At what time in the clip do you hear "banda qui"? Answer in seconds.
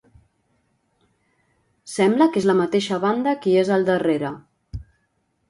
3.05-3.55